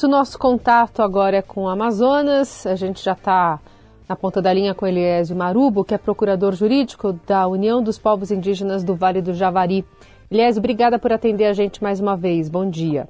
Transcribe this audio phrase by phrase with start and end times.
[0.00, 2.64] O nosso contato agora é com o Amazonas.
[2.66, 3.58] A gente já está
[4.08, 8.30] na ponta da linha com Eliésio Marubo, que é procurador jurídico da União dos Povos
[8.30, 9.84] Indígenas do Vale do Javari.
[10.30, 12.48] Eliésio, obrigada por atender a gente mais uma vez.
[12.48, 13.08] Bom dia.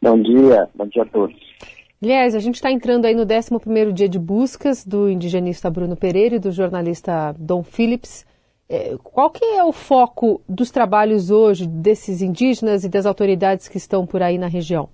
[0.00, 1.36] Bom dia, bom dia a todos.
[2.00, 6.36] Eliésio, a gente está entrando aí no 11º dia de buscas do indigenista Bruno Pereira
[6.36, 8.24] e do jornalista Dom Phillips.
[8.68, 13.78] É, qual que é o foco dos trabalhos hoje desses indígenas e das autoridades que
[13.78, 14.88] estão por aí na região?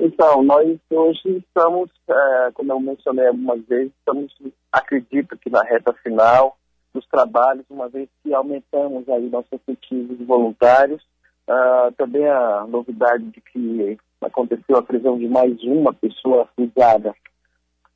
[0.00, 4.32] Então, nós hoje estamos, é, como eu mencionei algumas vezes, estamos,
[4.70, 6.56] acredito que na reta final
[6.94, 11.02] dos trabalhos, uma vez que aumentamos aí nossos efetivos voluntários,
[11.48, 17.14] uh, também a novidade de que aconteceu a prisão de mais uma pessoa acusada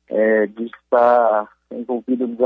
[0.09, 2.37] é, de estar envolvida no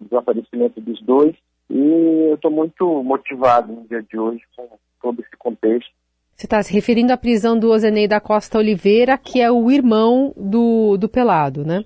[0.00, 1.36] desaparecimento dos dois,
[1.70, 4.68] e eu estou muito motivado no dia de hoje com
[5.00, 6.01] todo esse contexto
[6.36, 10.32] você está se referindo à prisão do Ozenei da Costa Oliveira, que é o irmão
[10.36, 11.84] do, do Pelado, né?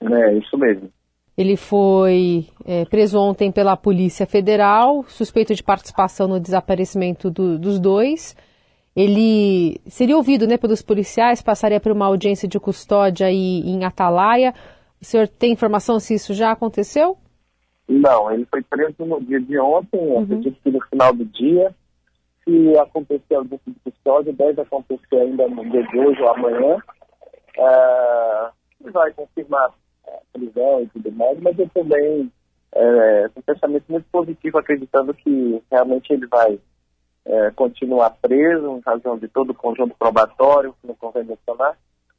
[0.00, 0.90] É, isso mesmo.
[1.36, 7.78] Ele foi é, preso ontem pela Polícia Federal, suspeito de participação no desaparecimento do, dos
[7.78, 8.34] dois.
[8.96, 14.54] Ele seria ouvido né, pelos policiais, passaria por uma audiência de custódia aí em Atalaia.
[15.00, 17.18] O senhor tem informação se isso já aconteceu?
[17.86, 20.22] Não, ele foi preso no dia de ontem, uhum.
[20.22, 21.74] acredito que no final do dia
[22.46, 26.76] se acontecer algum tipo de custódia, deve acontecer ainda no dia de hoje ou amanhã.
[27.58, 29.70] Uh, vai confirmar
[30.06, 32.30] a prisão e tudo mais, mas eu também
[32.76, 36.58] é, um pensamento muito positivo, acreditando que realmente ele vai
[37.24, 41.76] é, continuar preso em razão de todo o conjunto probatório que não convém mencionar,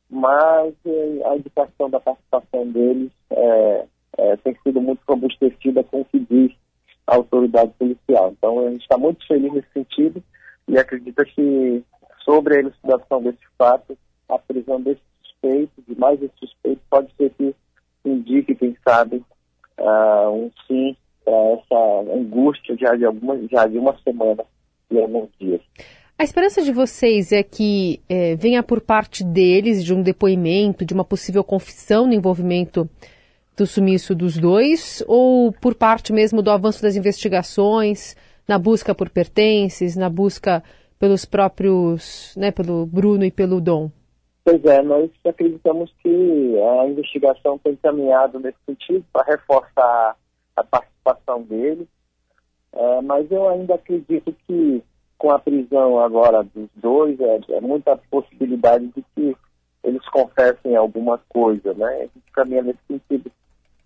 [0.09, 3.85] mas é, a indicação da participação deles é,
[4.17, 6.51] é, tem sido muito robustecida com o que diz
[7.07, 8.33] a autoridade policial.
[8.37, 10.21] Então, a gente está muito feliz nesse sentido
[10.67, 11.81] e acredita que,
[12.23, 13.97] sobre a elucidação desse fato,
[14.29, 17.55] a prisão desse suspeito, de mais esse suspeito, pode ser que
[18.05, 19.23] indique, quem sabe,
[19.79, 24.43] uh, um sim para essa angústia já de, algumas, já de uma semana
[24.91, 25.61] e alguns dias.
[26.19, 30.93] A esperança de vocês é que é, venha por parte deles de um depoimento, de
[30.93, 32.89] uma possível confissão no envolvimento
[33.57, 38.15] do sumiço dos dois ou por parte mesmo do avanço das investigações,
[38.47, 40.63] na busca por pertences, na busca
[40.99, 43.91] pelos próprios, né, pelo Bruno e pelo Dom?
[44.45, 50.15] Pois é, nós acreditamos que a investigação tem caminhado nesse sentido para reforçar
[50.55, 51.87] a participação dele,
[52.73, 54.81] é, mas eu ainda acredito que
[55.17, 59.35] com a prisão agora dos dois, é, é muita possibilidade de que
[59.83, 61.87] eles confessem alguma coisa, né?
[61.87, 63.31] A gente caminha nesse sentido.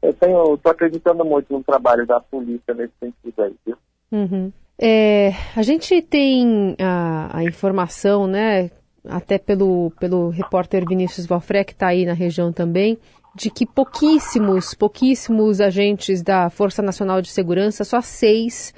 [0.02, 3.78] Eu tenho, estou acreditando muito no trabalho da polícia nesse sentido aí, viu?
[4.12, 4.52] Uhum.
[4.80, 8.72] É, a gente tem a, a, informação, né,
[9.08, 12.98] até pelo, pelo repórter Vinícius Valfré, que está aí na região também,
[13.36, 18.74] de que pouquíssimos, pouquíssimos agentes da Força Nacional de Segurança, só seis,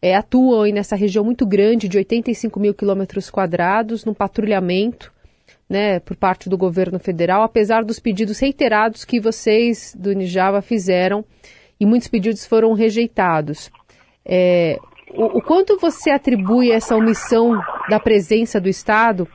[0.00, 5.12] é, atuam nessa região muito grande, de 85 mil quilômetros quadrados, num patrulhamento
[5.68, 11.24] né, por parte do governo federal, apesar dos pedidos reiterados que vocês do Nijava fizeram
[11.78, 13.70] e muitos pedidos foram rejeitados.
[14.24, 14.78] É,
[15.10, 19.28] o, o, quanto você atribui essa omissão da presença do Estado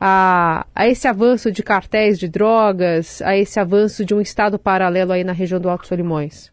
[0.00, 5.12] a, a esse avanço de cartéis de drogas, a esse avanço de um Estado paralelo
[5.12, 6.52] aí na região do Alto Solimões?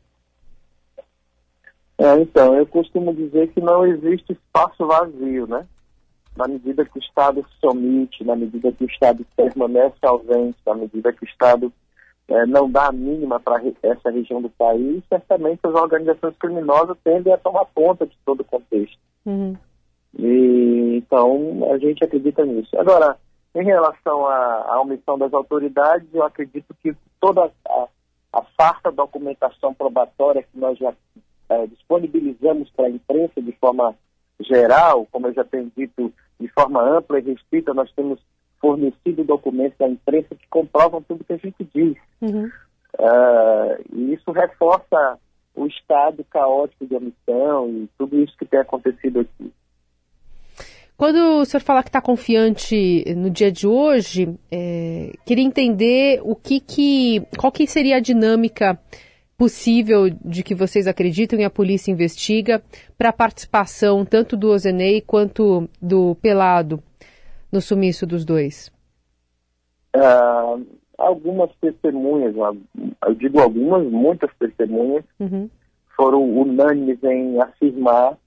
[1.98, 5.66] É, então, eu costumo dizer que não existe espaço vazio, né?
[6.38, 10.76] Na medida que o Estado se omite, na medida que o Estado permanece ausente, na
[10.76, 11.74] medida que o Estado
[12.28, 17.34] é, não dá a mínima para essa região do país, certamente as organizações criminosas tendem
[17.34, 18.98] a tomar conta de todo o contexto.
[19.26, 19.56] Uhum.
[20.18, 22.78] E, então, a gente acredita nisso.
[22.80, 23.18] Agora,
[23.56, 27.88] em relação à, à omissão das autoridades, eu acredito que toda a,
[28.34, 30.94] a farta documentação probatória que nós já
[31.50, 33.96] é, disponibilizamos para a imprensa de forma
[34.40, 38.20] geral, como eu já tenho dito de forma ampla e restrita, nós temos
[38.60, 41.96] fornecido documentos à imprensa que comprovam tudo que a gente diz.
[42.22, 42.50] Uhum.
[43.00, 45.20] Uh, e isso reforça
[45.56, 49.52] o estado caótico de omissão e tudo isso que tem acontecido aqui.
[50.96, 56.36] Quando o senhor fala que está confiante no dia de hoje, é, queria entender o
[56.36, 58.80] que, que qual que seria a dinâmica
[59.38, 62.62] possível de que vocês acreditam e a polícia investiga
[62.98, 66.82] para a participação tanto do Ozenei quanto do Pelado
[67.52, 68.72] no sumiço dos dois?
[69.96, 70.66] Uh,
[70.98, 72.36] algumas testemunhas,
[73.06, 75.50] eu digo algumas, muitas testemunhas, uhum.
[75.96, 78.18] foram unânimes em afirmar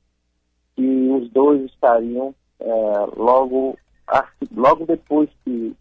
[0.76, 3.76] que os dois estariam uh, logo,
[4.54, 5.74] logo depois que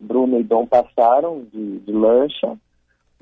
[0.00, 2.56] Bruno e Dom passaram de, de lancha,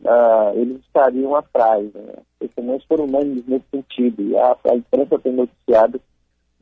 [0.04, 1.92] uh, eles estariam atrás.
[1.92, 2.14] Né?
[2.16, 4.22] Os testemunhos foram unânimes nesse sentido.
[4.22, 6.00] E a, a imprensa tem noticiado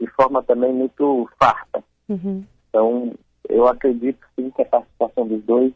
[0.00, 1.82] de forma também muito farta.
[2.08, 2.44] Uhum.
[2.68, 3.12] Então,
[3.48, 5.72] eu acredito sim que a participação dos dois,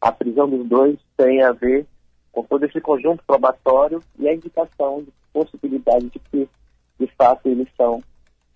[0.00, 1.86] a prisão dos dois tem a ver
[2.32, 6.48] com todo esse conjunto probatório e a indicação de possibilidade de que,
[6.98, 8.02] de fato, eles são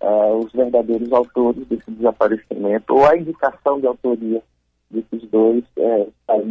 [0.01, 4.41] uh, os verdadeiros autores desse desaparecimento, ou a indicação de autoria
[4.89, 6.45] desses dois é, aí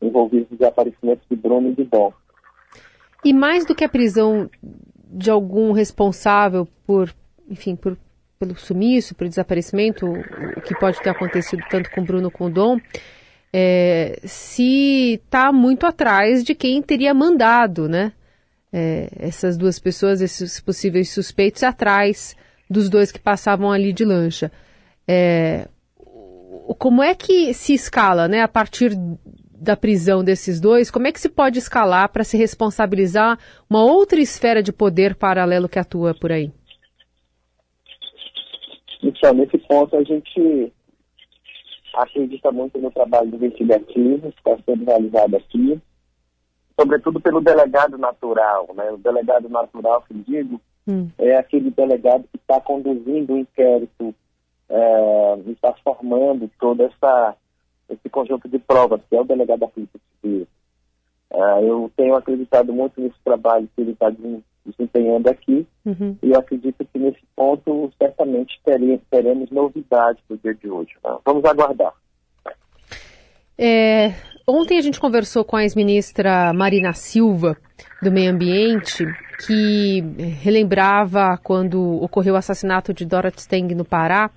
[0.00, 2.12] envolvidos no desaparecimento de Bruno e de Dom.
[3.24, 4.50] E mais do que a prisão
[5.12, 7.14] de algum responsável por,
[7.48, 7.98] enfim, por,
[8.38, 12.78] pelo sumiço, pelo desaparecimento, o que pode ter acontecido tanto com Bruno como com Dom,
[13.52, 18.12] é, se está muito atrás de quem teria mandado, né?
[18.72, 22.36] É, essas duas pessoas, esses possíveis suspeitos, atrás
[22.68, 24.52] dos dois que passavam ali de lancha.
[25.06, 25.66] É,
[26.78, 28.96] como é que se escala, né, a partir
[29.60, 34.20] da prisão desses dois, como é que se pode escalar para se responsabilizar uma outra
[34.20, 36.50] esfera de poder paralelo que atua por aí?
[39.02, 40.72] Então, nesse ponto a gente
[41.94, 45.80] acredita muito no trabalho investigativo que está sendo realizado aqui,
[46.78, 48.68] sobretudo pelo delegado natural.
[48.74, 48.90] Né?
[48.90, 51.08] O delegado natural, que digo, hum.
[51.18, 54.14] é aquele delegado que está conduzindo o inquérito
[54.70, 57.34] é, está formando todo essa,
[57.90, 60.46] esse conjunto de provas, que é o delegado da Polícia Civil.
[61.32, 64.12] É, eu tenho acreditado muito nesse trabalho que ele está
[64.64, 66.16] desempenhando aqui, uhum.
[66.22, 70.92] e eu acredito que nesse ponto certamente teremos, teremos novidades no dia de hoje.
[71.04, 71.16] Né?
[71.24, 71.92] Vamos aguardar.
[73.56, 74.14] É,
[74.46, 77.56] ontem a gente conversou com a ex-ministra Marina Silva,
[78.02, 79.04] do Meio Ambiente,
[79.46, 80.00] que
[80.42, 84.30] relembrava quando ocorreu o assassinato de Dorothy Steng no Pará,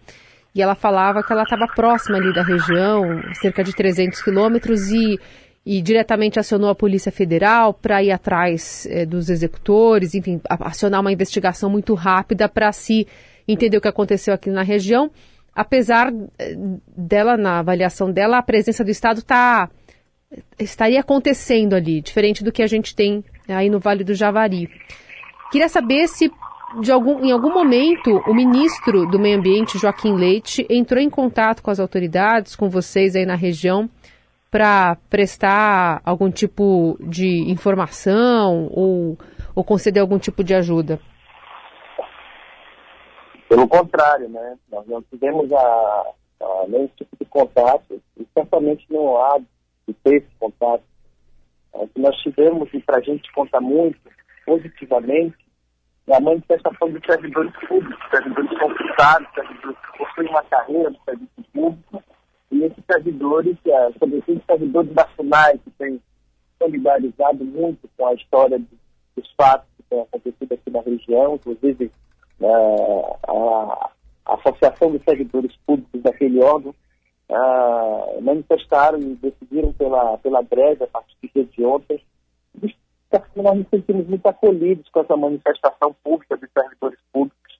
[0.53, 5.19] e ela falava que ela estava próxima ali da região, cerca de 300 quilômetros, e
[5.65, 11.11] e diretamente acionou a Polícia Federal para ir atrás é, dos executores, enfim, acionar uma
[11.11, 13.07] investigação muito rápida para se
[13.47, 15.09] entender o que aconteceu aqui na região.
[15.55, 16.55] Apesar eh,
[16.97, 19.69] dela, na avaliação dela, a presença do Estado tá,
[20.59, 24.67] estaria acontecendo ali, diferente do que a gente tem aí no Vale do Javari.
[25.51, 26.31] Queria saber se
[26.91, 31.69] algum, em algum momento o ministro do Meio Ambiente, Joaquim Leite, entrou em contato com
[31.69, 33.89] as autoridades, com vocês aí na região,
[34.49, 39.17] para prestar algum tipo de informação ou,
[39.55, 40.99] ou conceder algum tipo de ajuda?
[43.49, 44.57] Pelo contrário, né?
[44.71, 46.03] Nós não tivemos a,
[46.41, 49.39] a, nenhum tipo de contato e certamente não há
[49.87, 50.83] de ter esse contato.
[51.73, 53.97] O que nós tivemos, e para a gente conta muito
[54.45, 55.42] positivamente,
[56.11, 62.03] a manifestação de servidores públicos, servidores conquistados, servidores que possuem uma carreira no serviço público
[62.51, 66.01] e esses servidores, é, sobretudo servidores FUNAI, que têm
[66.61, 71.91] solidarizado muito com a história dos fatos que têm acontecido aqui na região, inclusive
[72.41, 72.47] é,
[73.27, 73.89] a,
[74.25, 76.75] a, Associação de Servidores Públicos daquele órgão,
[77.29, 82.01] é, manifestaram e decidiram pela, pela a partir de ontem.
[83.35, 87.59] Nós nos sentimos muito acolhidos com essa manifestação pública de servidores públicos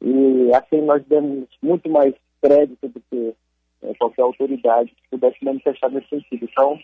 [0.00, 3.34] e assim nós demos muito mais crédito do que
[3.82, 6.48] é, qualquer autoridade que pudesse manifestar nesse sentido.
[6.50, 6.78] Então,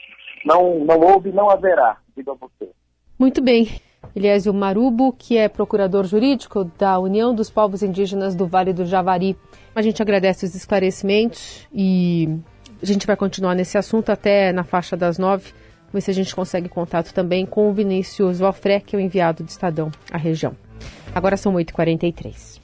[0.45, 2.71] não, não houve não haverá, digo a você.
[3.19, 3.69] Muito bem.
[4.17, 9.37] Eliésio Marubo, que é procurador jurídico da União dos Povos Indígenas do Vale do Javari.
[9.75, 12.29] A gente agradece os esclarecimentos e
[12.83, 15.53] a gente vai continuar nesse assunto até na faixa das nove.
[15.93, 19.43] Ver se a gente consegue contato também com o Vinícius Valfré, que é o enviado
[19.43, 20.57] do Estadão à região.
[21.15, 22.59] Agora são 8h43.